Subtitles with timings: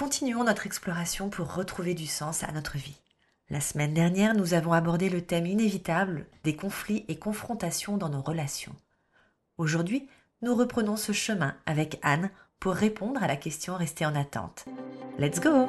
[0.00, 2.98] Continuons notre exploration pour retrouver du sens à notre vie.
[3.50, 8.22] La semaine dernière, nous avons abordé le thème inévitable des conflits et confrontations dans nos
[8.22, 8.74] relations.
[9.58, 10.08] Aujourd'hui,
[10.40, 14.64] nous reprenons ce chemin avec Anne pour répondre à la question restée en attente.
[15.18, 15.66] Let's go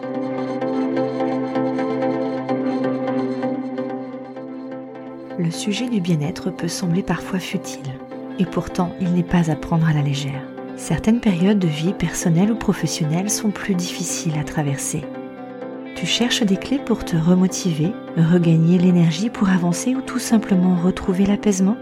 [5.38, 8.00] Le sujet du bien-être peut sembler parfois futile,
[8.40, 10.51] et pourtant il n'est pas à prendre à la légère.
[10.82, 15.04] Certaines périodes de vie personnelle ou professionnelle sont plus difficiles à traverser
[16.02, 21.28] tu cherches des clés pour te remotiver, regagner l'énergie pour avancer ou tout simplement retrouver
[21.28, 21.78] l'apaisement?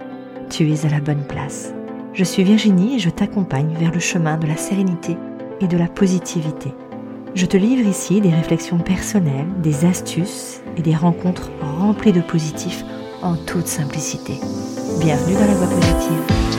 [0.49, 1.73] Tu es à la bonne place.
[2.13, 5.15] Je suis Virginie et je t'accompagne vers le chemin de la sérénité
[5.61, 6.73] et de la positivité.
[7.33, 12.83] Je te livre ici des réflexions personnelles, des astuces et des rencontres remplies de positifs
[13.21, 14.33] en toute simplicité.
[14.99, 16.58] Bienvenue dans la voie positive.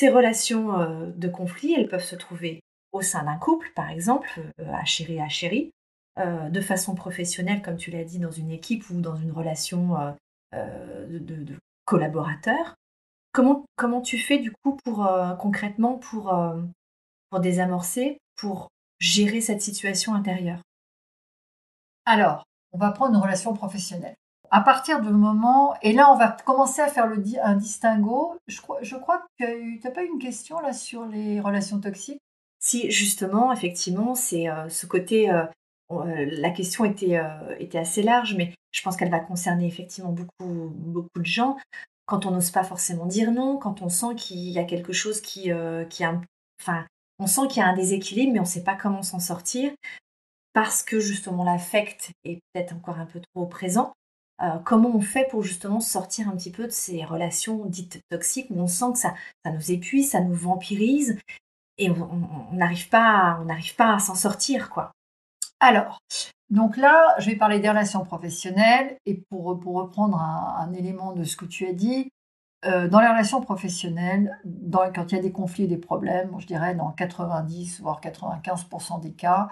[0.00, 2.62] Ces relations euh, de conflit, elles peuvent se trouver
[2.92, 5.72] au sein d'un couple, par exemple, euh, à chéri à chéri,
[6.18, 10.16] euh, de façon professionnelle, comme tu l'as dit, dans une équipe ou dans une relation
[10.54, 12.76] de, de, collaborateur.
[13.32, 16.32] Comment, comment tu fais du coup pour concrètement pour
[17.40, 20.62] désamorcer, pour gérer cette situation intérieure?
[22.06, 24.16] Alors, on va prendre une relation professionnelle
[24.50, 28.60] à partir du moment, et là on va commencer à faire le, un distinguo, je
[28.60, 32.20] crois, je crois que tu n'as pas eu une question là sur les relations toxiques?
[32.62, 35.44] Si, justement, effectivement, c'est euh, ce côté, euh,
[35.92, 37.18] euh, la question était,
[37.58, 41.56] était assez large, mais je pense qu'elle va concerner effectivement beaucoup, beaucoup de gens.
[42.06, 45.20] Quand on n'ose pas forcément dire non, quand on sent qu'il y a quelque chose
[45.20, 45.50] qui,
[45.88, 46.20] qui a,
[46.60, 46.84] enfin,
[47.18, 49.72] on sent qu'il y a un déséquilibre, mais on ne sait pas comment s'en sortir,
[50.52, 53.92] parce que justement l'affect est peut-être encore un peu trop présent.
[54.42, 58.46] Euh, comment on fait pour justement sortir un petit peu de ces relations dites toxiques?
[58.50, 59.14] Où on sent que ça,
[59.44, 61.18] ça nous épuise, ça nous vampirise
[61.78, 64.92] et on n'arrive pas, on n'arrive pas à s'en sortir, quoi.
[65.60, 65.98] Alors,
[66.50, 71.24] donc là, je vais parler des relations professionnelles et pour, pour reprendre un, élément de
[71.24, 72.10] ce que tu as dit,
[72.66, 76.34] euh, dans les relations professionnelles, dans, quand il y a des conflits et des problèmes,
[76.38, 79.48] je dirais dans 90 voire 95% des cas,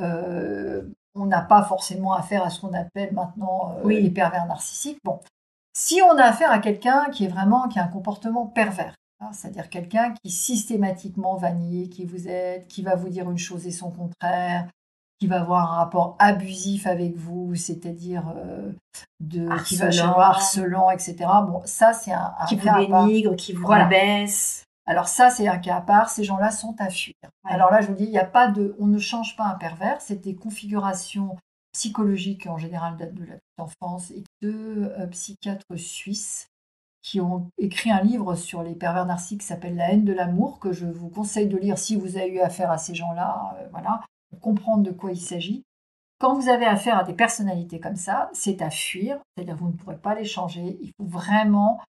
[0.00, 0.82] euh,
[1.14, 4.98] on n'a pas forcément affaire à ce qu'on appelle maintenant euh, les pervers narcissiques.
[5.04, 5.20] Bon,
[5.74, 9.30] si on a affaire à quelqu'un qui est vraiment qui a un comportement pervers, hein,
[9.32, 13.66] c'est-à-dire quelqu'un qui systématiquement va nier qui vous êtes, qui va vous dire une chose
[13.66, 14.68] et son contraire,
[15.18, 18.72] qui va avoir un rapport abusif avec vous, c'est-à-dire euh,
[19.20, 19.86] de qui va
[20.18, 21.16] harcelant, etc.
[21.46, 24.64] Bon, ça c'est un, qui vous dénigre, qui vous rabaisse.
[24.86, 26.10] Alors ça, c'est un cas à part.
[26.10, 27.14] Ces gens-là sont à fuir.
[27.44, 29.54] Alors là, je vous dis, il n'y a pas de, on ne change pas un
[29.54, 30.00] pervers.
[30.00, 31.36] C'est des configurations
[31.72, 36.48] psychologiques en général datent de la petite enfance et deux euh, psychiatres suisses
[37.02, 40.60] qui ont écrit un livre sur les pervers narcissiques qui s'appelle La haine de l'amour
[40.60, 43.56] que je vous conseille de lire si vous avez eu affaire à ces gens-là.
[43.58, 45.64] Euh, voilà, pour comprendre de quoi il s'agit.
[46.20, 49.72] Quand vous avez affaire à des personnalités comme ça, c'est à fuir, c'est-à-dire vous ne
[49.72, 50.78] pourrez pas les changer.
[50.80, 51.80] Il faut vraiment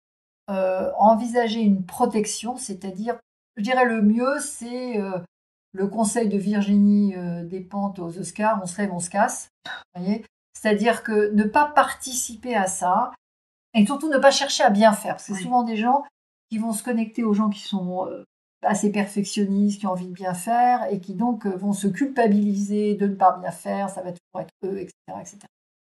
[0.49, 3.17] euh, envisager une protection, c'est-à-dire,
[3.55, 5.19] je dirais le mieux, c'est euh,
[5.71, 9.47] le conseil de Virginie euh, Despentes aux Oscars, on se rêve, on se casse.
[10.53, 13.11] C'est-à-dire que ne pas participer à ça,
[13.73, 16.03] et surtout ne pas chercher à bien faire, parce que c'est souvent des gens
[16.49, 18.07] qui vont se connecter aux gens qui sont
[18.61, 23.07] assez perfectionnistes, qui ont envie de bien faire, et qui donc vont se culpabiliser de
[23.07, 24.93] ne pas bien faire, ça va toujours être eux, etc.
[25.19, 25.39] etc.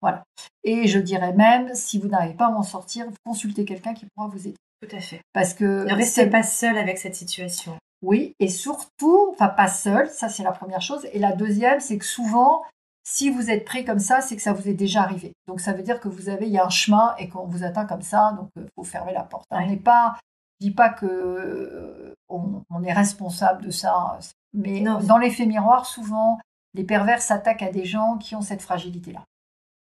[0.01, 0.23] Voilà.
[0.63, 4.27] Et je dirais même, si vous n'arrivez pas à m'en sortir, consultez quelqu'un qui pourra
[4.27, 4.57] vous aider.
[4.81, 5.21] Tout à fait.
[5.33, 7.77] Parce que ne restez pas seul avec cette situation.
[8.01, 11.07] Oui, et surtout, enfin pas seul, ça c'est la première chose.
[11.13, 12.63] Et la deuxième, c'est que souvent,
[13.03, 15.33] si vous êtes pris comme ça, c'est que ça vous est déjà arrivé.
[15.47, 17.63] Donc ça veut dire que vous avez, il y a un chemin et qu'on vous
[17.63, 19.45] atteint comme ça, donc il euh, faut fermer la porte.
[19.51, 20.15] On n'est pas,
[20.59, 24.17] je dis pas que euh, on, est responsable de ça,
[24.53, 26.39] mais dans l'effet miroir, souvent,
[26.73, 29.23] les pervers s'attaquent à des gens qui ont cette fragilité-là.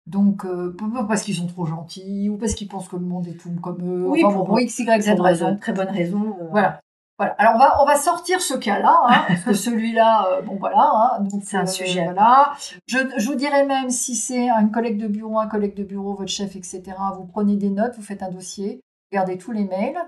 [0.07, 0.75] Donc, euh,
[1.09, 3.79] parce qu'ils sont trop gentils ou parce qu'ils pensent que le monde est tout comme
[3.83, 4.07] eux.
[4.07, 5.57] Oui, pour, bon, X, Y, Z raison.
[5.57, 6.37] Très bonne raison.
[6.41, 6.49] Euh.
[6.51, 6.81] Voilà.
[7.19, 7.33] Voilà.
[7.39, 11.17] Alors on va on va sortir ce cas-là, hein, parce que celui-là, euh, bon voilà,
[11.17, 12.05] hein, donc c'est un sujet.
[12.05, 12.53] Voilà.
[12.87, 16.13] Je, je, vous dirais même si c'est un collègue de bureau, un collègue de bureau,
[16.13, 16.83] votre chef, etc.
[17.17, 19.99] Vous prenez des notes, vous faites un dossier, regardez tous les mails.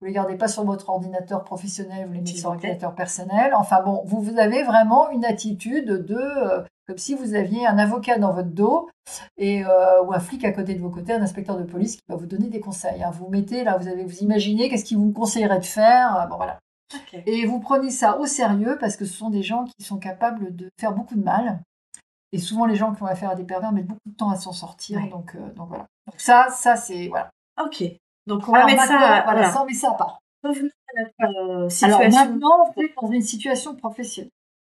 [0.00, 3.54] Vous les gardez pas sur votre ordinateur professionnel, vous les mettez sur votre ordinateur personnel.
[3.56, 8.18] Enfin bon, vous, vous avez vraiment une attitude de comme si vous aviez un avocat
[8.18, 8.88] dans votre dos
[9.36, 12.02] et, euh, ou un flic à côté de vos côtés, un inspecteur de police qui
[12.08, 13.02] va vous donner des conseils.
[13.02, 13.10] Hein.
[13.10, 16.16] Vous mettez là, vous avez vous imaginez qu'est-ce qu'il vous conseillerait de faire.
[16.16, 16.58] Euh, bon voilà.
[17.26, 20.54] Et vous prenez ça au sérieux parce que ce sont des gens qui sont capables
[20.54, 21.60] de faire beaucoup de mal.
[22.32, 24.36] Et souvent, les gens qui ont affaire à des pervers mettent beaucoup de temps à
[24.36, 25.00] s'en sortir.
[25.08, 25.86] Donc, donc voilà.
[26.06, 27.30] Donc ça, ça c'est voilà.
[27.60, 27.82] Ok.
[28.26, 30.20] Donc on va mettre ça, voilà, ça, on met ça à part.
[30.44, 31.98] Revenons à notre situation.
[31.98, 34.30] Alors maintenant, on est dans une situation professionnelle.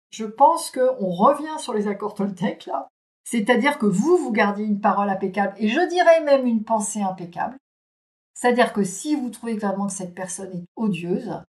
[0.10, 2.88] Je pense qu'on revient sur les accords Toltec là.
[3.24, 7.58] C'est-à-dire que vous, vous gardiez une parole impeccable et je dirais même une pensée impeccable.
[8.34, 11.44] C'est-à-dire que si vous trouvez vraiment que cette personne est odieuse,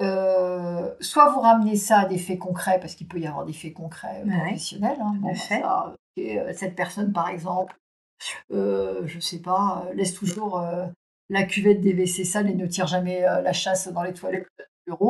[0.00, 3.52] euh, soit vous ramenez ça à des faits concrets, parce qu'il peut y avoir des
[3.52, 4.98] faits concrets euh, professionnels.
[5.00, 7.76] Hein, euh, cette personne, par exemple,
[8.52, 10.62] euh, je sais pas, laisse toujours
[11.28, 14.48] la cuvette des WC sales et ne tire jamais la chasse dans les toilettes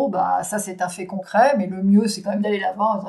[0.08, 3.04] Bah, ça, c'est un fait concret, mais le mieux, c'est quand même d'aller la voir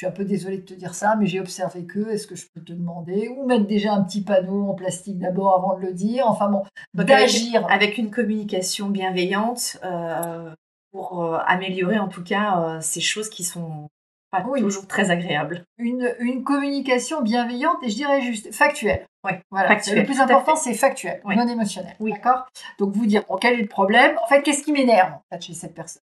[0.00, 2.34] je suis un peu désolée de te dire ça, mais j'ai observé que, est-ce que
[2.34, 5.82] je peux te demander Ou mettre déjà un petit panneau en plastique d'abord avant de
[5.82, 6.24] le dire.
[6.26, 6.62] Enfin bon,
[6.94, 7.66] d'agir.
[7.68, 10.54] Avec, une communication bienveillante euh,
[10.90, 13.90] pour euh, améliorer en tout cas euh, ces choses qui sont
[14.30, 15.64] pas toujours très agréables.
[15.78, 19.06] Une, une, communication bienveillante et je dirais juste factuelle.
[19.24, 19.74] Oui, voilà.
[19.74, 21.94] Le plus important, c'est factuel, non émotionnel.
[22.00, 22.12] Oui.
[22.12, 22.46] D'accord?
[22.78, 25.42] Donc vous dire, bon, quel est le problème En fait, qu'est-ce qui m'énerve en fait,
[25.42, 26.02] chez cette personne?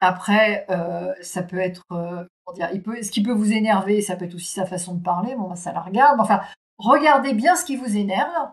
[0.00, 2.24] Après, euh, ça peut être, euh,
[2.54, 5.02] dire, il peut, ce qui peut vous énerver, ça peut être aussi sa façon de
[5.02, 5.34] parler.
[5.36, 6.20] Bon, ça la regarde.
[6.20, 6.40] Enfin,
[6.78, 8.50] regardez bien ce qui vous énerve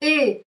[0.00, 0.44] et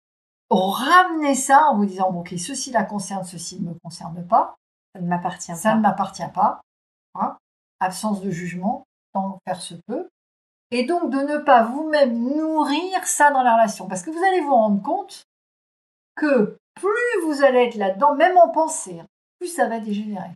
[0.49, 4.55] ramenez ça en vous disant, bon, ok, ceci la concerne, ceci ne me concerne pas.
[4.93, 5.57] Ça ne m'appartient pas.
[5.57, 6.61] Ça ne m'appartient pas.
[7.15, 7.37] Hein.
[7.83, 10.09] Absence de jugement, tant faire se peut.
[10.71, 13.87] Et donc de ne pas vous-même nourrir ça dans la relation.
[13.87, 15.23] Parce que vous allez vous rendre compte
[16.15, 19.07] que plus vous allez être là-dedans, même en pensée, hein,
[19.47, 20.31] ça va dégénérer.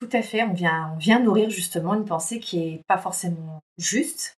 [0.00, 3.60] Tout à fait, on vient, on vient nourrir justement une pensée qui n'est pas forcément
[3.78, 4.34] juste.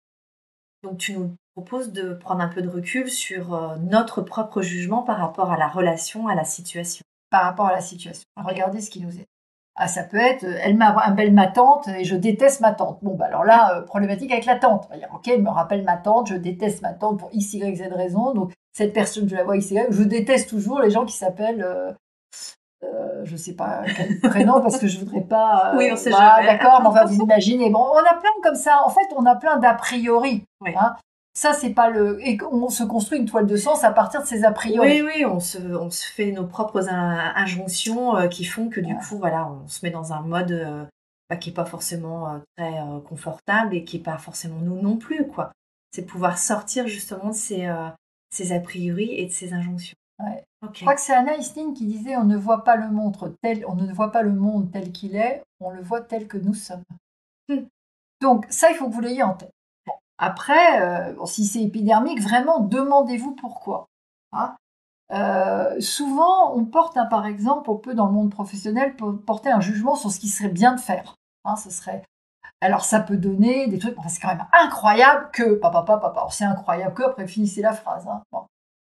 [0.83, 5.03] Donc tu nous proposes de prendre un peu de recul sur euh, notre propre jugement
[5.03, 7.03] par rapport à la relation, à la situation.
[7.29, 8.25] Par rapport à la situation.
[8.37, 9.27] Regardez ce qui nous est.
[9.75, 12.99] Ah, ça peut être, euh, elle m'appelle ma tante et je déteste ma tante.
[13.01, 14.85] Bon, bah alors là, euh, problématique avec la tante.
[14.89, 17.55] On va dire, ok, elle me rappelle ma tante, je déteste ma tante pour x,
[17.55, 18.33] y, z raison.
[18.33, 19.87] Donc, cette personne, je la vois x, y.
[19.89, 21.65] Je déteste toujours les gens qui s'appellent
[22.83, 25.71] euh, je sais pas quel prénom parce que je voudrais pas.
[25.73, 26.45] Euh, oui, on sait jamais.
[26.45, 27.69] D'accord, mais enfin, vous imaginez.
[27.69, 28.81] Bon, on a plein comme ça.
[28.85, 30.43] En fait, on a plein d'a priori.
[30.65, 30.95] Hein.
[31.35, 32.19] Ça, c'est pas le.
[32.27, 35.01] Et on se construit une toile de sens à partir de ces a priori.
[35.01, 38.95] Oui, oui, on se, on se fait nos propres injonctions euh, qui font que du
[38.95, 40.87] coup, voilà, on se met dans un mode
[41.29, 42.73] bah, qui est pas forcément très
[43.07, 45.51] confortable et qui est pas forcément nous non plus, quoi.
[45.91, 47.67] C'est pouvoir sortir justement de ces,
[48.29, 49.95] ces a priori et de ces injonctions.
[50.73, 53.65] Je crois que c'est Anna Ning qui disait on ne voit pas le monde tel,
[53.67, 56.53] on ne voit pas le monde tel qu'il est, on le voit tel que nous
[56.53, 56.83] sommes.
[57.49, 57.65] Hmm.
[58.21, 59.51] Donc ça, il faut que vous l'ayez en tête.
[60.17, 63.87] Après, euh, si c'est épidermique, vraiment demandez-vous pourquoi.
[64.31, 64.55] Hein.
[65.11, 69.95] Euh, souvent, on porte, par exemple, on peut dans le monde professionnel porter un jugement
[69.95, 71.15] sur ce qui serait bien de faire.
[71.45, 72.03] Hein, ce serait
[72.63, 76.45] alors ça peut donner des trucs, c'est quand même incroyable que, papa, papa, papa, c'est
[76.45, 78.07] incroyable que, après finissez la phrase.
[78.07, 78.23] Hein.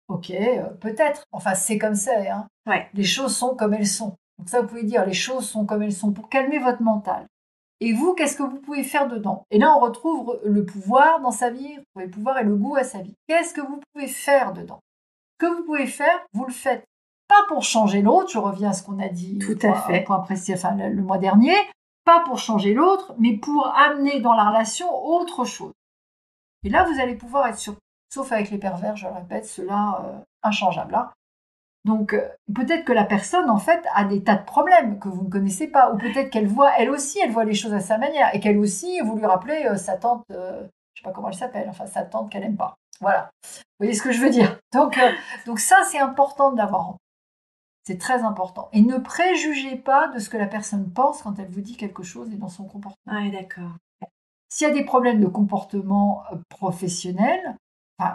[0.07, 1.23] Ok, euh, peut-être.
[1.31, 2.11] Enfin, c'est comme ça.
[2.31, 2.47] Hein.
[2.95, 4.15] Les choses sont comme elles sont.
[4.39, 7.27] Donc ça, vous pouvez dire, les choses sont comme elles sont pour calmer votre mental.
[7.81, 9.43] Et vous, qu'est-ce que vous pouvez faire dedans?
[9.51, 12.83] Et là, on retrouve le pouvoir dans sa vie, le pouvoir et le goût à
[12.83, 13.15] sa vie.
[13.27, 14.81] Qu'est-ce que vous pouvez faire dedans?
[15.37, 16.83] Que vous pouvez faire, vous le faites.
[17.29, 20.01] Pas pour changer l'autre, je reviens à ce qu'on a dit Tout à fait.
[20.01, 21.55] Point précis, enfin, le mois dernier,
[22.03, 25.73] pas pour changer l'autre, mais pour amener dans la relation autre chose.
[26.63, 27.75] Et là, vous allez pouvoir être sur
[28.09, 30.95] sauf avec les pervers, je le répète, cela euh, inchangeable.
[30.95, 31.11] Hein.
[31.85, 35.23] Donc euh, peut-être que la personne en fait a des tas de problèmes que vous
[35.23, 37.97] ne connaissez pas, ou peut-être qu'elle voit, elle aussi, elle voit les choses à sa
[37.97, 41.29] manière, et qu'elle aussi, vous lui rappelez euh, sa tante, je ne sais pas comment
[41.29, 42.75] elle s'appelle, enfin sa tante qu'elle n'aime pas.
[42.99, 43.31] Voilà.
[43.43, 44.59] Vous voyez ce que je veux dire?
[44.73, 44.99] Donc,
[45.45, 46.97] donc ça, c'est important d'avoir en
[47.89, 48.69] c'est très important.
[48.71, 52.03] Et ne préjugez pas de ce que la personne pense quand elle vous dit quelque
[52.03, 52.95] chose et dans son comportement.
[53.07, 53.71] Ah, d'accord.
[54.47, 57.57] S'il y a des problèmes de comportement professionnel,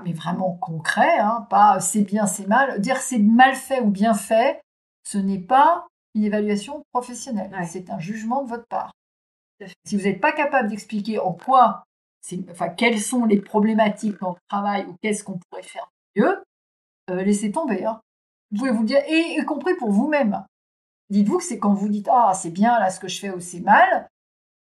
[0.05, 2.81] mais vraiment concret, hein, pas c'est bien, c'est mal.
[2.81, 4.61] Dire c'est mal fait ou bien fait,
[5.05, 8.93] ce n'est pas une évaluation professionnelle, c'est un jugement de votre part.
[9.85, 11.85] Si vous n'êtes pas capable d'expliquer en quoi,
[12.51, 16.43] enfin, quelles sont les problématiques dans le travail ou qu'est-ce qu'on pourrait faire mieux,
[17.11, 17.85] euh, laissez tomber.
[17.85, 18.01] Hein.
[18.51, 20.45] Vous pouvez vous dire, et y compris pour vous-même.
[21.11, 23.41] Dites-vous que c'est quand vous dites ah c'est bien là ce que je fais ou
[23.41, 24.09] c'est mal,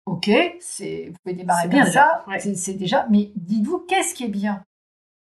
[0.06, 3.06] ok, vous pouvez démarrer bien, ça, c'est déjà.
[3.10, 4.64] Mais dites-vous qu'est-ce qui est bien?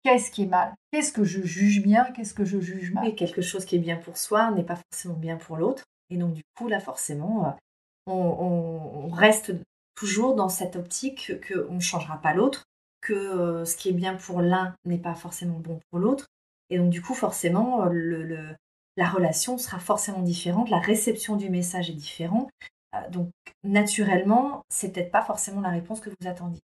[0.03, 0.73] Qu'est-ce qui est mal?
[0.91, 2.05] Qu'est-ce que je juge bien?
[2.11, 3.07] Qu'est-ce que je juge mal?
[3.07, 5.83] Et quelque chose qui est bien pour soi n'est pas forcément bien pour l'autre.
[6.09, 9.53] Et donc, du coup, là, forcément, euh, on, reste
[9.95, 12.65] toujours dans cette optique qu'on ne changera pas l'autre,
[13.01, 16.27] que euh, ce qui est bien pour l'un n'est pas forcément bon pour l'autre.
[16.69, 18.55] Et donc, du coup, forcément, le,
[18.97, 22.49] la relation sera forcément différente, la réception du message est différente.
[22.95, 23.29] Euh, donc,
[23.63, 26.61] naturellement, c'est peut-être pas forcément la réponse que vous attendiez.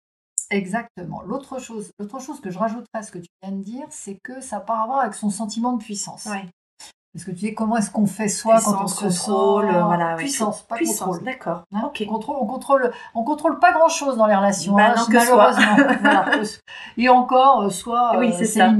[0.49, 1.21] Exactement.
[1.23, 4.41] L'autre chose, chose que je rajouterais à ce que tu viens de dire, c'est que
[4.41, 6.27] ça part à voir avec son sentiment de puissance.
[7.15, 10.11] Parce que tu dis comment est-ce qu'on fait soi quand on se sent contrôle, voilà,
[10.11, 10.15] ouais.
[10.17, 11.23] puissance, pas Puissance, contrôle.
[11.23, 11.63] d'accord.
[11.73, 12.03] Hein, Ok.
[12.07, 15.05] On contrôle, on contrôle, on contrôle pas grand chose dans les relations, Bah hein, non,
[15.05, 15.75] que malheureusement.
[16.01, 16.25] Voilà.
[16.97, 18.75] Et encore, euh, soit Oui, euh, c'est hein.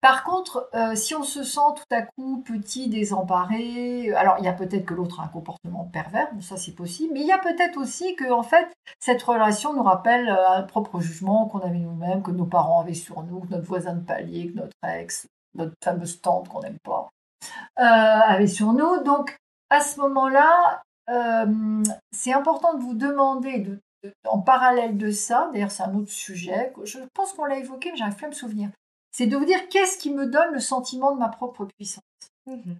[0.00, 4.44] Par contre, euh, si on se sent tout à coup petit, désemparé, euh, alors il
[4.44, 7.32] y a peut-être que l'autre a un comportement pervers, ça c'est possible, mais il y
[7.32, 8.68] a peut-être aussi que en fait
[8.98, 12.94] cette relation nous rappelle euh, un propre jugement qu'on avait nous-mêmes, que nos parents avaient
[12.94, 16.78] sur nous, que notre voisin de palier, que notre ex, notre fameuse tante qu'on n'aime
[16.84, 17.13] pas, euh,
[17.76, 19.02] avait sur nous.
[19.02, 19.36] Donc
[19.70, 21.82] à ce moment-là, euh,
[22.12, 26.10] c'est important de vous demander, de, de- en parallèle de ça, d'ailleurs c'est un autre
[26.10, 28.70] sujet, je pense qu'on l'a évoqué, mais j'arrive plus à me souvenir,
[29.12, 32.02] c'est de vous dire qu'est-ce qui me donne le sentiment de ma propre puissance.
[32.46, 32.78] Mhm.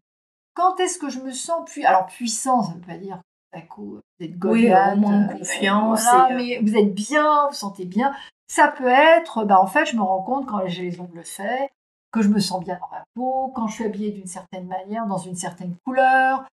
[0.54, 3.20] Quand est-ce que je me sens puissant Alors puissant, ça ne veut pas dire
[3.52, 6.76] à coup vous êtes Oui, Goliath, au moins euh, confiance voilà, et, euh, mais vous
[6.76, 8.14] êtes bien, vous sentez bien.
[8.48, 11.70] Ça peut être, bah, en fait, je me rends compte quand j'ai les ongles faits,
[12.14, 15.06] que je me sens bien dans ma peau, quand je suis habillée d'une certaine manière,
[15.06, 16.44] dans une certaine couleur,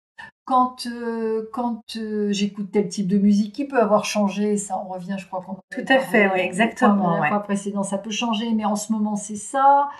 [0.46, 4.88] quand, euh, quand euh, j'écoute tel type de musique qui peut avoir changé, ça on
[4.88, 7.28] revient, je crois qu'on Tout à fait, oui, exactement, La ouais.
[7.28, 9.90] fois précédente, ça peut changer, mais en ce moment c'est ça.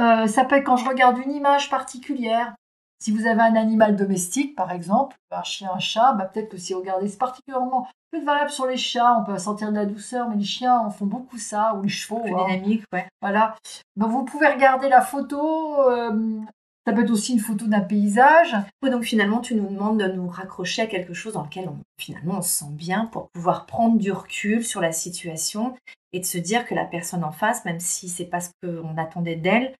[0.00, 2.54] Euh, ça peut être quand je regarde une image particulière.
[2.98, 6.56] Si vous avez un animal domestique, par exemple, un chien, un chat, bah, peut-être que
[6.56, 9.76] si vous regardez, c'est particulièrement peut être valable sur les chats, on peut sentir de
[9.76, 12.20] la douceur, mais les chiens en font beaucoup ça, ou les chevaux.
[12.20, 12.46] Plus hein.
[12.46, 13.06] dynamique, ouais.
[13.20, 13.56] Voilà.
[13.96, 15.82] Donc, vous pouvez regarder la photo.
[15.90, 16.40] euh,
[16.86, 18.56] ça peut être aussi une photo d'un paysage.
[18.80, 22.38] Donc finalement, tu nous demandes de nous raccrocher à quelque chose dans lequel on, finalement
[22.38, 25.74] on se sent bien pour pouvoir prendre du recul sur la situation
[26.12, 28.96] et de se dire que la personne en face, même si c'est pas ce qu'on
[28.98, 29.74] attendait d'elle,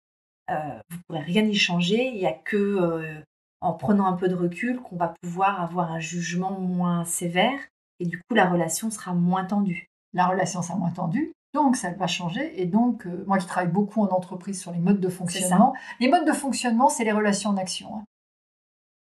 [0.49, 2.07] euh, vous pourrez rien y changer.
[2.13, 3.21] Il y a que euh,
[3.61, 7.59] en prenant un peu de recul qu'on va pouvoir avoir un jugement moins sévère
[7.99, 9.87] et du coup la relation sera moins tendue.
[10.13, 11.33] La relation sera moins tendue.
[11.53, 12.61] Donc, ça va changer.
[12.61, 16.07] Et donc, euh, moi qui travaille beaucoup en entreprise sur les modes de fonctionnement, les
[16.09, 17.95] modes de fonctionnement, c'est les relations en action.
[17.95, 18.03] hein.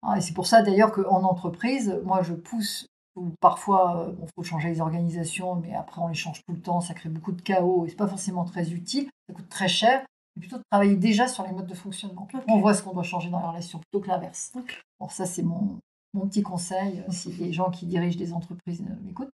[0.03, 4.43] Ah, et c'est pour ça d'ailleurs qu'en entreprise, moi je pousse, ou parfois il faut
[4.43, 7.41] changer les organisations, mais après on les change tout le temps, ça crée beaucoup de
[7.41, 10.03] chaos et c'est pas forcément très utile, ça coûte très cher.
[10.40, 12.28] Plutôt de travailler déjà sur les modes de fonctionnement.
[12.48, 14.54] On voit ce qu'on doit changer dans les relations plutôt que l'inverse.
[15.00, 15.78] Bon, ça c'est mon,
[16.14, 19.32] mon petit conseil euh, si les gens qui dirigent des entreprises euh, m'écoutent.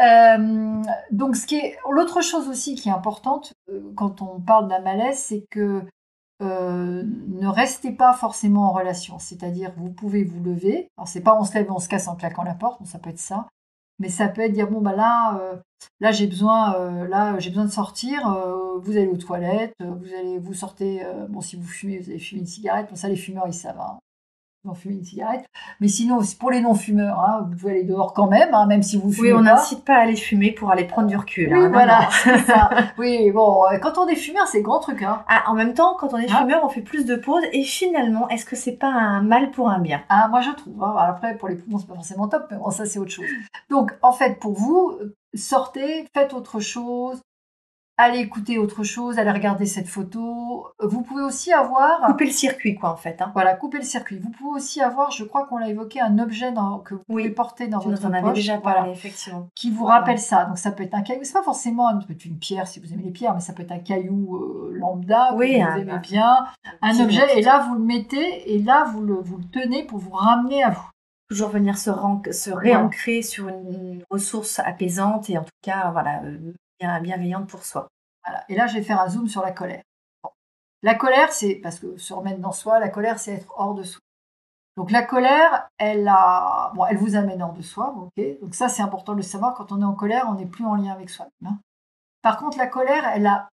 [0.00, 4.68] Euh, donc, ce qui est l'autre chose aussi qui est importante euh, quand on parle
[4.68, 5.82] d'un malaise, c'est que
[6.42, 9.18] euh, ne restez pas forcément en relation.
[9.18, 10.88] C'est-à-dire, vous pouvez vous lever.
[10.96, 12.80] Alors, c'est pas on se lève, on se casse en claquant la porte.
[12.80, 13.48] bon, ça peut être ça.
[14.00, 15.40] Mais ça peut être dire bon bah là,
[16.00, 18.26] là j'ai besoin, euh, là j'ai besoin de sortir.
[18.28, 21.02] euh, vous allez aux toilettes, euh, vous allez, vous sortez.
[21.28, 22.88] bon, si vous fumez, vous allez fumer une cigarette.
[22.90, 23.80] Bon, ça les fumeurs ils savent.
[23.80, 23.98] hein.
[24.64, 25.44] Vont fumer une cigarette.
[25.80, 28.96] Mais sinon, pour les non-fumeurs, hein, vous pouvez aller dehors quand même, hein, même si
[28.96, 31.50] vous fumez Oui, on n'incite pas à aller fumer pour aller prendre du recul.
[31.52, 32.06] Oui, hein, non, voilà, non.
[32.10, 32.70] c'est ça.
[32.98, 35.02] Oui, bon, euh, quand on est fumeur, c'est grand truc.
[35.02, 35.22] Hein.
[35.28, 36.38] Ah, en même temps, quand on est Ah.
[36.38, 37.42] fumeur, on fait plus de pauses.
[37.52, 40.00] Et finalement, est-ce que c'est pas un mal pour un bien?
[40.08, 40.82] Ah, moi, je trouve.
[40.82, 40.94] hein.
[40.98, 43.26] Après, pour les poumons, c'est pas forcément top, mais bon, ça, c'est autre chose.
[43.68, 44.94] Donc, en fait, pour vous,
[45.34, 47.20] sortez, faites autre chose,
[47.96, 50.66] allez écouter autre chose, allez regarder cette photo.
[50.80, 52.00] Vous pouvez aussi avoir...
[52.06, 53.20] Couper le circuit, quoi, en fait.
[53.22, 53.30] Hein.
[53.34, 54.18] Voilà, couper le circuit.
[54.18, 57.22] Vous pouvez aussi avoir, je crois qu'on l'a évoqué, un objet dans- que vous Oui.
[57.22, 58.34] pouvez porter dans Tu votre en poche.
[58.34, 58.88] déjà Voilà.
[58.88, 59.48] effectivement.
[59.54, 60.00] qui vous Voilà.
[60.00, 60.44] rappelle ça.
[60.46, 63.04] Donc ça peut être un caillou, c'est pas forcément être une pierre si vous aimez
[63.04, 65.98] les pierres, mais ça peut être un caillou euh, lambda que Oui, vous un- aimez
[66.02, 66.46] bien,
[66.82, 69.98] un objet, et là vous le mettez, et là vous le, vous le tenez pour
[69.98, 70.88] vous ramener à vous.
[71.30, 71.90] Toujours venir se,
[72.32, 76.52] se réancrer sur une, une ressource apaisante et en tout cas, voilà, euh,
[77.00, 77.88] bienveillante pour soi.
[78.24, 78.44] Voilà.
[78.48, 79.82] Et là je vais faire un zoom sur la colère.
[80.22, 80.30] Bon.
[80.82, 83.82] La colère, c'est, parce que se remettre dans soi, la colère c'est être hors de
[83.82, 84.00] soi.
[84.76, 88.40] Donc la colère, elle a, bon, elle vous amène hors de soi, ok.
[88.40, 89.54] Donc ça c'est important de le savoir.
[89.54, 91.52] Quand on est en colère, on n'est plus en lien avec soi-même.
[91.52, 91.58] hein.
[92.22, 93.48] Par contre, la colère, elle a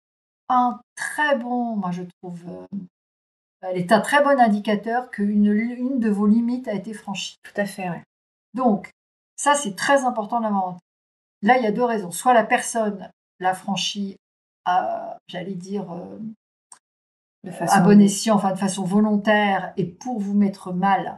[0.49, 2.77] un très bon, moi je trouve, euh,
[3.61, 7.35] elle est un très bon indicateur qu'une une de vos limites a été franchie.
[7.43, 8.03] Tout à fait, ouais.
[8.53, 8.91] Donc
[9.35, 10.81] ça c'est très important de l'avoir en tête.
[11.41, 12.11] Là il y a deux raisons.
[12.11, 14.15] Soit la personne l'a franchie,
[14.65, 15.91] à, j'allais dire.
[15.91, 16.17] euh,
[17.43, 21.17] De à bon escient, enfin de façon volontaire et pour vous mettre mal.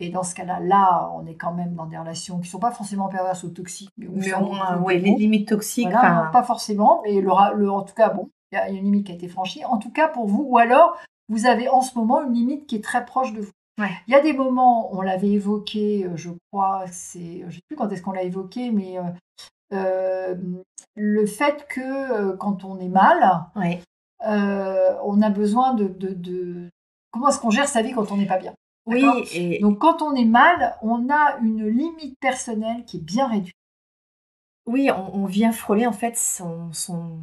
[0.00, 2.72] Et dans ce cas-là, là, on est quand même dans des relations qui sont pas
[2.72, 6.30] forcément perverses ou toxiques, mais, Mais au moins, ouais, les limites toxiques, Voilà, enfin, non,
[6.32, 9.14] pas forcément, mais le, en tout cas, bon, il y a une limite qui a
[9.14, 9.64] été franchie.
[9.64, 12.74] En tout cas, pour vous, ou alors, vous avez en ce moment une limite qui
[12.76, 13.52] est très proche de vous.
[13.80, 13.90] Ouais.
[14.08, 17.76] Il y a des moments, on l'avait évoqué, euh, je crois, c'est, je sais plus
[17.76, 18.98] quand est-ce qu'on l'a évoqué, mais
[19.74, 20.34] euh,
[20.96, 23.44] le fait que euh, quand on est mal,
[24.26, 26.70] euh, on a besoin de, de- de-
[27.10, 28.54] comment est-ce qu'on gère sa vie quand on n'est pas bien?
[28.86, 33.26] Oui, et Donc quand on est mal, on a une limite personnelle qui est bien
[33.28, 33.54] réduite.
[34.66, 37.18] Oui, on, vient frôler en fait son, son,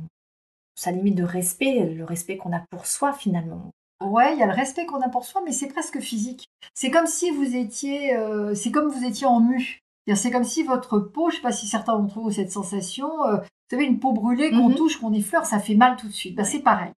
[0.75, 3.72] sa limite de respect, le respect qu'on a pour soi finalement.
[4.00, 6.46] Ouais, il y a le respect qu'on a pour soi, mais c'est presque physique.
[6.74, 8.15] C'est comme si vous étiez,
[8.55, 9.80] c'est comme vous étiez en mu.
[10.08, 13.24] C'est comme si votre peau, je sais pas si certains d'entre vous ont cette sensation,
[13.25, 14.75] euh, vous savez, une peau brûlée qu'on mhm.
[14.75, 16.36] touche, qu'on effleure, ça fait mal tout de suite.
[16.36, 16.91] Bah, c'est pareil.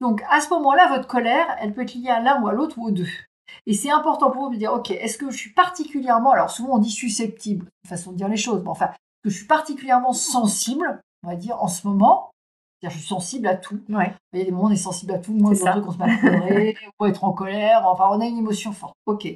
[0.00, 2.78] Donc à ce moment-là, votre colère, elle peut être liée à l'un ou à l'autre
[2.78, 3.08] ou aux deux.
[3.66, 6.76] Et c'est important pour vous de dire, ok, est-ce que je suis particulièrement, alors souvent
[6.76, 8.90] on dit susceptible, façon de dire les choses, mais enfin,
[9.22, 12.32] que je suis particulièrement sensible, on va dire, en ce moment,
[12.90, 13.80] je suis sensible à tout.
[14.32, 15.32] Il y a des moments où on est sensible à tout.
[15.32, 17.86] Moi, truc, on se met à pleurer, on être en colère.
[17.86, 18.94] Enfin, on a une émotion forte.
[19.06, 19.28] Ok.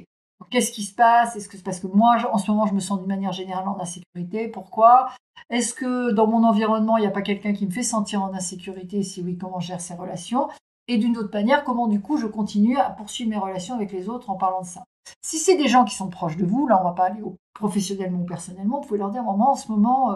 [0.49, 1.35] Qu'est-ce qui se passe?
[1.35, 3.67] Est-ce que c'est parce que moi, en ce moment, je me sens d'une manière générale
[3.67, 4.47] en insécurité?
[4.47, 5.09] Pourquoi?
[5.49, 8.33] Est-ce que dans mon environnement, il n'y a pas quelqu'un qui me fait sentir en
[8.33, 9.03] insécurité?
[9.03, 10.47] Si oui, comment je gère ces relations?
[10.87, 14.09] Et d'une autre manière, comment du coup je continue à poursuivre mes relations avec les
[14.09, 14.83] autres en parlant de ça?
[15.21, 17.21] Si c'est des gens qui sont proches de vous, là, on va pas aller
[17.53, 20.15] professionnellement ou personnellement, vous pouvez leur dire, moi, en ce moment, euh,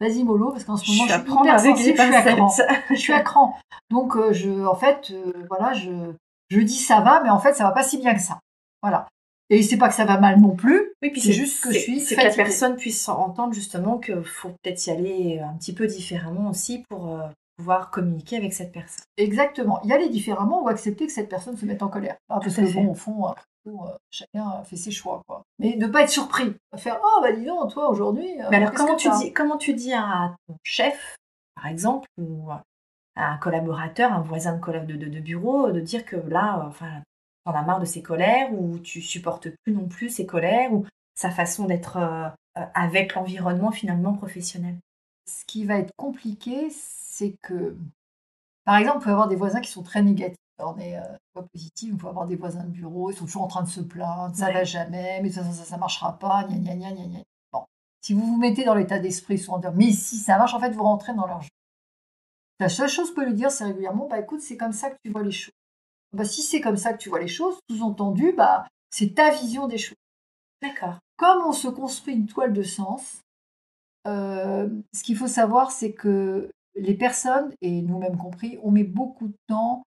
[0.00, 2.48] vas-y mollo parce qu'en ce moment je, suis hyper avec sensible, je suis à cran.
[2.90, 3.56] je suis à cran.
[3.90, 5.90] Donc euh, je en fait euh, voilà, je
[6.48, 8.40] je dis ça va mais en fait ça va pas si bien que ça.
[8.82, 9.06] Voilà.
[9.50, 10.92] Et c'est pas que ça va mal non plus.
[11.02, 14.24] Oui, puis c'est juste que je suis c'est que la personne puisse entendre justement qu'il
[14.24, 17.26] faut peut-être y aller un petit peu différemment aussi pour euh,
[17.56, 19.04] pouvoir communiquer avec cette personne.
[19.16, 19.82] Exactement.
[19.82, 22.16] Y aller différemment ou accepter que cette personne se mette en colère.
[22.28, 23.72] parce que bon, au fond, euh,
[24.10, 25.42] chacun fait ses choix, quoi.
[25.58, 28.40] Mais ne pas être surpris, faire oh bah dis donc toi aujourd'hui.
[28.40, 31.16] Euh, Mais alors comment tu dis comment tu dis à ton chef,
[31.54, 32.62] par exemple, ou à
[33.16, 37.02] un collaborateur, un voisin de, de, de bureau, de dire que là, euh, enfin,
[37.44, 40.86] t'en as marre de ses colères ou tu supportes plus non plus ses colères ou
[41.14, 41.98] sa façon d'être
[42.54, 44.76] avec l'environnement finalement professionnel?
[45.26, 47.76] Ce qui va être compliqué, c'est que,
[48.64, 51.42] par exemple, on peut avoir des voisins qui sont très négatifs on est euh, pas
[51.42, 53.80] positif, on peut avoir des voisins de bureau, ils sont toujours en train de se
[53.80, 56.92] plaindre, ça va jamais, mais de toute façon ça, ça marchera pas, gna gna gna
[56.92, 57.18] gna gna.
[57.52, 57.64] Bon,
[58.00, 60.70] si vous vous mettez dans l'état d'esprit, souvent dire, mais si ça marche, en fait
[60.70, 61.50] vous rentrez dans leur jeu.
[62.58, 64.96] La seule chose que pouvez lui dire, c'est régulièrement, bah écoute, c'est comme ça que
[65.02, 65.54] tu vois les choses.
[66.12, 69.68] Bah si c'est comme ça que tu vois les choses, sous-entendu, bah c'est ta vision
[69.68, 69.96] des choses.
[70.62, 70.98] D'accord.
[71.16, 73.22] Comme on se construit une toile de sens,
[74.06, 79.28] euh, ce qu'il faut savoir, c'est que les personnes, et nous-mêmes compris, on met beaucoup
[79.28, 79.82] de temps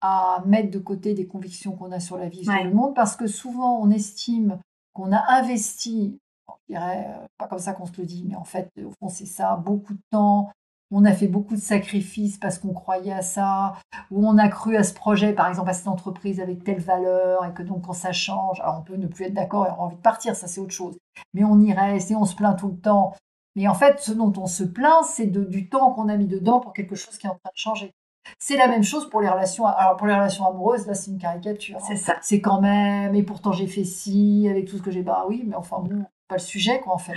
[0.00, 3.16] à mettre de côté des convictions qu'on a sur la vie, sur le monde, parce
[3.16, 4.58] que souvent on estime
[4.92, 8.44] qu'on a investi, je dirais, euh, pas comme ça qu'on se le dit, mais en
[8.44, 10.50] fait, au fond, c'est ça, beaucoup de temps,
[10.92, 13.74] on a fait beaucoup de sacrifices parce qu'on croyait à ça,
[14.10, 17.44] ou on a cru à ce projet, par exemple à cette entreprise avec telle valeur,
[17.44, 19.86] et que donc quand ça change, alors on peut ne plus être d'accord et avoir
[19.86, 20.96] envie de partir, ça c'est autre chose.
[21.34, 23.14] Mais on y reste et on se plaint tout le temps.
[23.56, 26.60] Mais en fait, ce dont on se plaint, c'est du temps qu'on a mis dedans
[26.60, 27.92] pour quelque chose qui est en train de changer.
[28.38, 29.66] C'est la même chose pour les relations.
[29.66, 31.78] Alors pour les relations amoureuses, là c'est une caricature.
[31.86, 32.16] C'est ça.
[32.22, 33.14] C'est quand même.
[33.14, 35.02] Et pourtant j'ai fait ci avec tout ce que j'ai.
[35.02, 37.16] Bah oui, mais enfin bon, pas le sujet quoi en fait.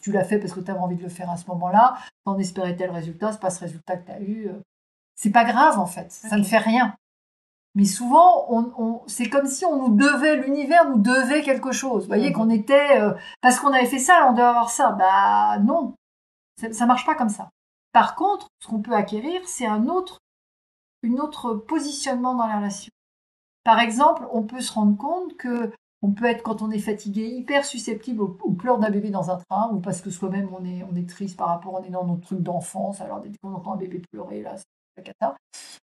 [0.00, 1.96] Tu l'as fait parce que tu avais envie de le faire à ce moment-là.
[2.24, 4.48] T'en espérais tel résultat, c'est pas ce résultat que tu as eu.
[4.48, 4.60] Euh.
[5.14, 6.10] C'est pas grave en fait.
[6.12, 6.94] Ça ne fait rien.
[7.74, 12.02] Mais souvent, on, c'est comme si on nous devait, l'univers nous devait quelque chose.
[12.02, 12.34] Vous voyez, mhm.
[12.34, 14.90] qu'on était, euh, parce qu'on avait fait ça, on doit avoir ça.
[14.92, 15.94] Bah non,
[16.60, 17.50] ça, ça marche pas comme ça.
[17.92, 20.18] Par contre, ce qu'on peut acquérir, c'est un autre,
[21.02, 22.90] une autre positionnement dans la relation.
[23.64, 27.26] Par exemple, on peut se rendre compte que on peut être, quand on est fatigué,
[27.26, 30.84] hyper susceptible aux, pleurs d'un bébé dans un train, ou parce que soi-même on est,
[30.90, 33.74] on est triste par rapport, on est dans notre truc d'enfance, alors dès qu'on entend
[33.74, 34.64] un bébé pleurer, là, c'est
[34.96, 35.36] la cata.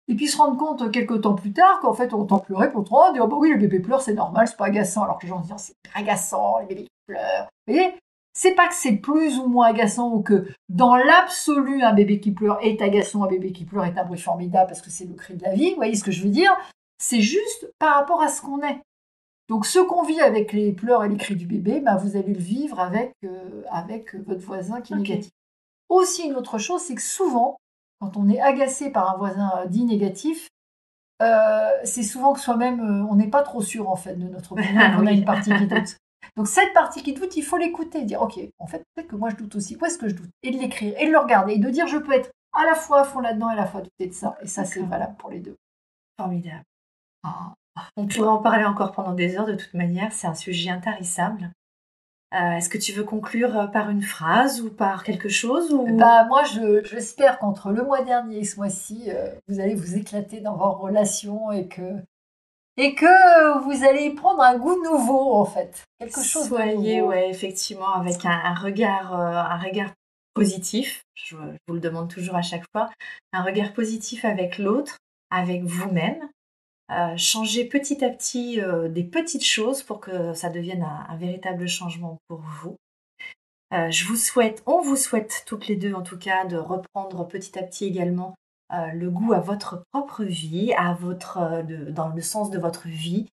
[0.07, 2.85] Et puis se rendre compte quelques temps plus tard qu'en fait on entend pleurer, pour
[2.93, 5.23] on dit oh, bah oui, le bébé pleure, c'est normal, c'est pas agaçant, alors que
[5.25, 7.49] les gens disent c'est agaçant, les bébés pleurent.
[7.67, 7.95] Vous voyez?
[8.37, 12.33] C'est pas que c'est plus ou moins agaçant ou que dans l'absolu un bébé qui
[12.33, 15.15] pleure est agaçant, un bébé qui pleure est un bruit formidable parce que c'est le
[15.15, 15.71] cri de la vie.
[15.71, 16.53] Vous voyez ce que je veux dire?
[16.99, 18.81] C'est juste par rapport à ce qu'on est.
[19.49, 22.33] Donc ce qu'on vit avec les pleurs et les cris du bébé, bah, vous allez
[22.33, 25.33] le vivre avec, euh, avec votre voisin qui est négatif.
[25.89, 27.59] Aussi une autre chose, c'est que souvent,
[28.01, 30.49] quand on est agacé par un voisin euh, dit négatif,
[31.23, 34.81] euh, c'est souvent que soi-même, on n'est pas trop sûr en fait de notre opinion,
[34.99, 35.97] on a une partie qui doute.
[36.37, 39.29] Donc cette partie qui doute, il faut l'écouter, dire ok, en fait peut-être que moi
[39.29, 40.31] je doute aussi, où est-ce que je doute?
[40.43, 42.75] Et de l'écrire, et de le regarder, et de dire je peux être à la
[42.75, 44.39] fois à fond là-dedans et à la fois douter de ça.
[44.41, 45.57] Et ça c'est valable pour les deux.
[46.19, 46.65] Formidable.
[47.23, 47.55] Ah.
[47.97, 51.51] On pourrait en parler encore pendant des heures de toute manière, c'est un sujet intarissable.
[52.35, 55.97] Euh, est-ce que tu veux conclure euh, par une phrase ou par quelque chose ou...
[55.97, 56.43] Bah moi,
[56.83, 60.73] j'espère qu'entre le mois dernier et ce mois-ci, euh, vous allez vous éclater dans vos
[60.73, 62.03] relations et que
[62.77, 67.11] et que vous allez prendre un goût nouveau en fait, quelque chose Soyez, de nouveau.
[67.11, 69.91] ouais, effectivement, avec un, regard, euh, un regard
[70.35, 71.05] positif.
[71.15, 72.91] Je, vous le demande toujours à chaque fois,
[73.33, 74.99] un regard positif avec l'autre,
[75.31, 76.29] avec vous-même.
[76.91, 81.67] Euh, changer petit à petit euh, des petites choses pour que ça devienne un, véritable
[81.67, 82.77] changement pour vous.
[83.73, 87.27] Euh, je vous souhaite, on vous souhaite toutes les deux en tout cas de reprendre
[87.27, 88.35] petit à petit également
[88.75, 93.27] euh, le goût à votre propre vie, à votre, dans le sens de votre vie.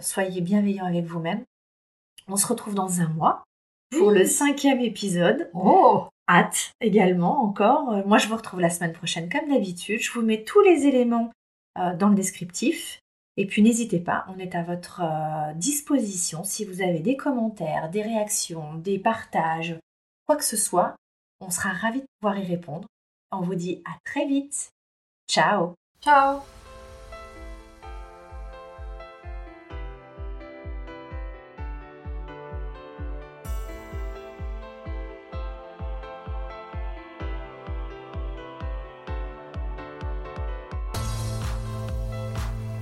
[0.00, 1.44] soyez bienveillants avec vous-même.
[2.28, 3.42] On se retrouve dans un mois
[3.90, 5.50] pour le cinquième épisode.
[5.54, 8.06] Oh Hâte également encore.
[8.06, 10.00] Moi je vous retrouve la semaine prochaine comme d'habitude.
[10.00, 11.32] Je vous mets tous les éléments
[11.94, 13.00] dans le descriptif.
[13.36, 17.90] Et puis n'hésitez pas, on est à votre euh, disposition si vous avez des commentaires,
[17.90, 19.78] des réactions, des partages,
[20.26, 20.94] quoi que ce soit.
[21.40, 22.86] On sera ravis de pouvoir y répondre.
[23.32, 24.70] On vous dit à très vite.
[25.26, 26.40] Ciao Ciao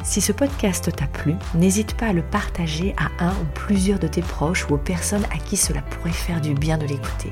[0.09, 4.09] Si ce podcast t'a plu, n'hésite pas à le partager à un ou plusieurs de
[4.09, 7.31] tes proches ou aux personnes à qui cela pourrait faire du bien de l'écouter.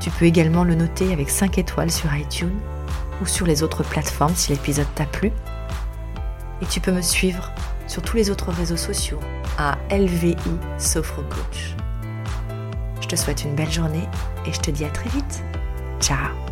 [0.00, 2.60] Tu peux également le noter avec 5 étoiles sur iTunes
[3.22, 5.32] ou sur les autres plateformes si l'épisode t'a plu.
[6.60, 7.50] Et tu peux me suivre
[7.86, 9.20] sur tous les autres réseaux sociaux
[9.56, 10.36] à LVI
[10.76, 11.74] Sophro Coach.
[13.00, 14.06] Je te souhaite une belle journée
[14.46, 15.42] et je te dis à très vite.
[16.00, 16.43] Ciao